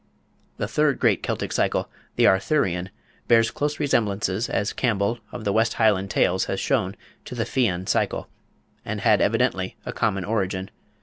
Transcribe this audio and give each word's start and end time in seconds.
The 0.57 0.67
third 0.67 0.97
great 0.97 1.21
Celtic 1.21 1.51
Cycle 1.51 1.87
the 2.15 2.25
Arthurian 2.25 2.89
bears 3.27 3.51
close 3.51 3.79
resemblances, 3.79 4.49
as 4.49 4.73
Campbell, 4.73 5.19
of 5.31 5.43
"The 5.43 5.53
West 5.53 5.75
Highland 5.75 6.09
Tales," 6.09 6.45
has 6.45 6.59
shown, 6.59 6.95
to 7.25 7.35
the 7.35 7.45
Fian 7.45 7.85
Cycle, 7.85 8.27
and 8.83 9.01
had 9.01 9.21
evidently 9.21 9.75
a 9.85 9.93
common 9.93 10.25
origin. 10.25 10.71